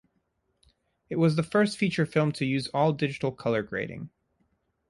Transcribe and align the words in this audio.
It 1.11 1.17
was 1.17 1.35
the 1.35 1.43
first 1.43 1.77
feature 1.77 2.07
film 2.07 2.31
to 2.31 2.43
use 2.47 2.67
all-digital 2.69 3.33
color 3.33 3.61
grading. 3.61 4.09